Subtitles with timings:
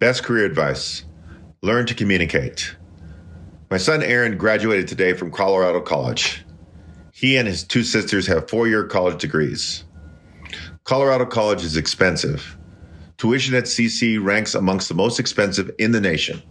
[0.00, 1.04] Best career advice
[1.60, 2.74] learn to communicate.
[3.70, 6.42] My son Aaron graduated today from Colorado College.
[7.12, 9.84] He and his two sisters have four year college degrees.
[10.84, 12.56] Colorado College is expensive.
[13.18, 16.42] Tuition at CC ranks amongst the most expensive in the nation.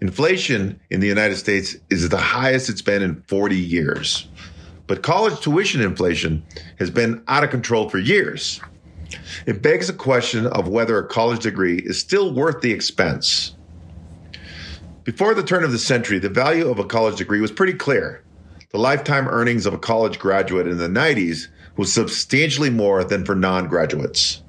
[0.00, 4.28] Inflation in the United States is the highest it's been in 40 years.
[4.88, 6.44] But college tuition inflation
[6.80, 8.60] has been out of control for years.
[9.46, 13.54] It begs the question of whether a college degree is still worth the expense.
[15.04, 18.22] Before the turn of the century, the value of a college degree was pretty clear.
[18.70, 23.34] The lifetime earnings of a college graduate in the 90s was substantially more than for
[23.34, 24.42] non graduates.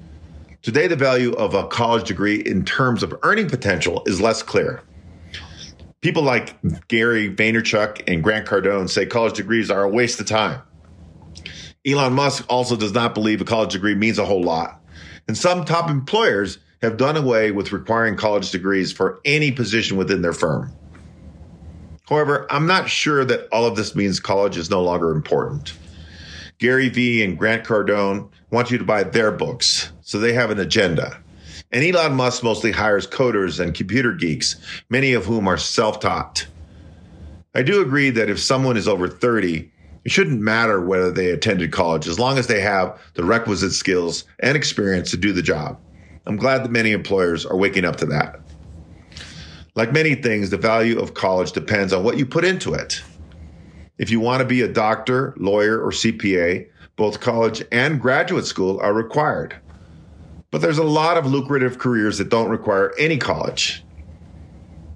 [0.62, 4.82] Today, the value of a college degree in terms of earning potential is less clear.
[6.02, 6.56] People like
[6.88, 10.60] Gary Vaynerchuk and Grant Cardone say college degrees are a waste of time.
[11.86, 14.80] Elon Musk also does not believe a college degree means a whole lot.
[15.26, 20.22] And some top employers have done away with requiring college degrees for any position within
[20.22, 20.72] their firm.
[22.08, 25.72] However, I'm not sure that all of this means college is no longer important.
[26.58, 30.58] Gary Vee and Grant Cardone want you to buy their books, so they have an
[30.58, 31.22] agenda.
[31.72, 34.56] And Elon Musk mostly hires coders and computer geeks,
[34.90, 36.46] many of whom are self taught.
[37.54, 39.70] I do agree that if someone is over 30,
[40.04, 44.24] it shouldn't matter whether they attended college as long as they have the requisite skills
[44.38, 45.78] and experience to do the job.
[46.26, 48.40] I'm glad that many employers are waking up to that.
[49.74, 53.02] Like many things, the value of college depends on what you put into it.
[53.98, 58.80] If you want to be a doctor, lawyer, or CPA, both college and graduate school
[58.80, 59.56] are required.
[60.50, 63.84] But there's a lot of lucrative careers that don't require any college.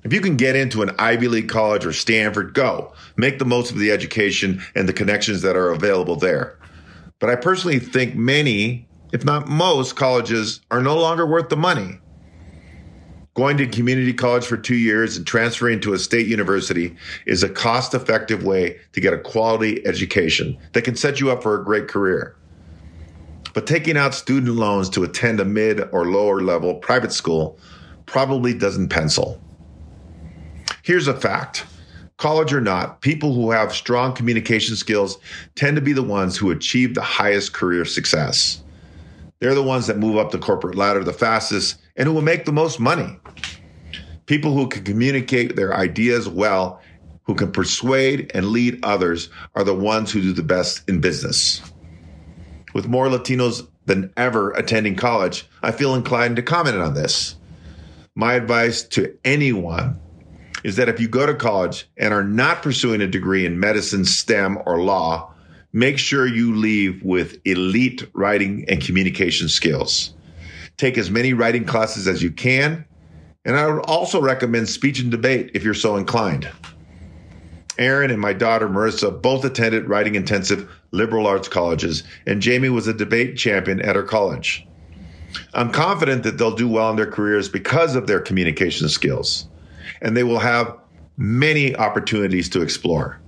[0.05, 2.93] If you can get into an Ivy League college or Stanford, go.
[3.17, 6.59] Make the most of the education and the connections that are available there.
[7.21, 12.01] But I personally think many, if not most, colleges are no longer worth the money.
[13.33, 16.95] Going to community college for two years and transferring to a state university
[17.25, 21.43] is a cost effective way to get a quality education that can set you up
[21.43, 22.37] for a great career.
[23.55, 27.59] But taking out student loans to attend a mid or lower level private school
[28.05, 29.41] probably doesn't pencil.
[30.85, 31.65] Here's a fact
[32.19, 35.17] college or not, people who have strong communication skills
[35.55, 38.63] tend to be the ones who achieve the highest career success.
[39.41, 42.45] They're the ones that move up the corporate ladder the fastest and who will make
[42.45, 43.19] the most money.
[44.27, 46.83] People who can communicate their ideas well,
[47.23, 51.63] who can persuade and lead others, are the ones who do the best in business.
[52.75, 57.37] With more Latinos than ever attending college, I feel inclined to comment on this.
[58.15, 59.99] My advice to anyone
[60.65, 64.05] is that if you go to college and are not pursuing a degree in medicine,
[64.05, 65.33] STEM, or law,
[65.73, 70.15] make sure you leave with elite writing and communication skills.
[70.77, 72.85] Take as many writing classes as you can.
[73.45, 76.51] And I would also recommend speech and debate if you're so inclined.
[77.77, 82.87] Aaron and my daughter Marissa both attended writing intensive liberal arts colleges, and Jamie was
[82.87, 84.67] a debate champion at her college.
[85.53, 89.49] I'm confident that they'll do well in their careers because of their communication skills,
[90.05, 90.79] and they will have
[91.17, 93.21] many opportunities to explore.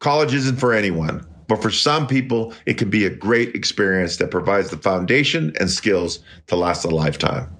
[0.00, 4.30] College isn't for anyone, but for some people, it can be a great experience that
[4.30, 6.18] provides the foundation and skills
[6.48, 7.54] to last a lifetime.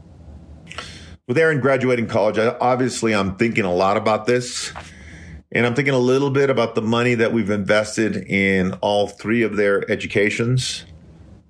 [1.27, 4.72] With Aaron graduating college, obviously I'm thinking a lot about this
[5.53, 9.43] and I'm thinking a little bit about the money that we've invested in all three
[9.43, 10.84] of their educations.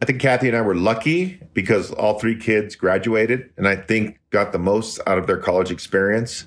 [0.02, 4.20] I think Kathy and I were lucky because all three kids graduated and I think
[4.30, 6.44] got the most out of their college experience.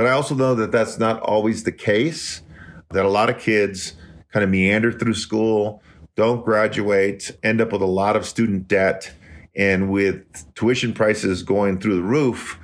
[0.00, 2.40] But I also know that that's not always the case,
[2.88, 3.92] that a lot of kids
[4.32, 5.82] kind of meander through school,
[6.16, 9.12] don't graduate, end up with a lot of student debt.
[9.54, 12.58] And with tuition prices going through the roof,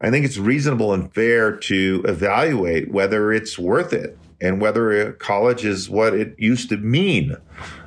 [0.00, 5.64] I think it's reasonable and fair to evaluate whether it's worth it and whether college
[5.64, 7.36] is what it used to mean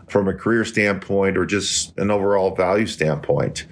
[0.09, 3.66] from a career standpoint or just an overall value standpoint.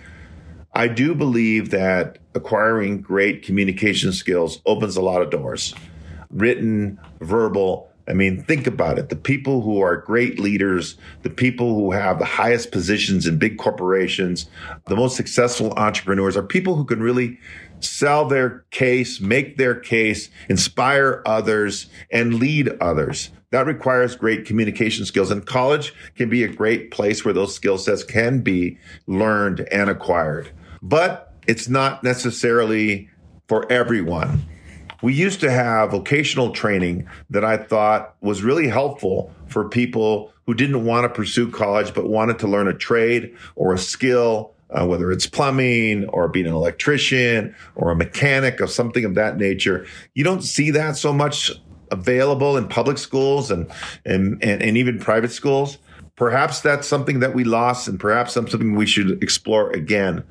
[0.74, 5.74] I do believe that acquiring great communication skills opens a lot of doors,
[6.30, 7.90] written, verbal.
[8.08, 9.10] I mean, think about it.
[9.10, 13.58] The people who are great leaders, the people who have the highest positions in big
[13.58, 14.50] corporations,
[14.86, 17.40] the most successful entrepreneurs are people who can really
[17.80, 23.32] sell their case, make their case, inspire others, and lead others.
[23.52, 25.32] That requires great communication skills.
[25.32, 29.90] And college can be a great place where those skill sets can be learned and
[29.90, 30.50] acquired.
[30.82, 33.10] But it's not necessarily
[33.48, 34.44] for everyone.
[35.02, 40.54] We used to have vocational training that I thought was really helpful for people who
[40.54, 44.86] didn't want to pursue college but wanted to learn a trade or a skill uh,
[44.86, 49.86] whether it's plumbing or being an electrician or a mechanic or something of that nature.
[50.14, 51.52] You don't see that so much
[51.92, 53.70] available in public schools and,
[54.06, 55.78] and, and, and even private schools.
[56.16, 60.24] Perhaps that's something that we lost and perhaps something we should explore again.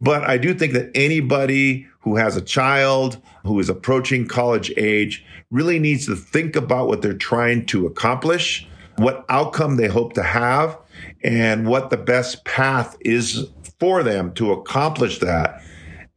[0.00, 5.24] But I do think that anybody who has a child who is approaching college age
[5.50, 10.22] really needs to think about what they're trying to accomplish, what outcome they hope to
[10.22, 10.76] have,
[11.24, 13.46] and what the best path is
[13.78, 15.62] for them to accomplish that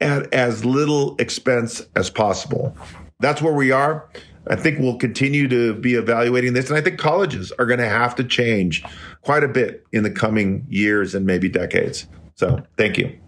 [0.02, 2.76] at as little expense as possible.
[3.20, 4.10] That's where we are.
[4.48, 6.70] I think we'll continue to be evaluating this.
[6.70, 8.84] And I think colleges are going to have to change
[9.22, 12.08] quite a bit in the coming years and maybe decades.
[12.36, 13.23] So thank you.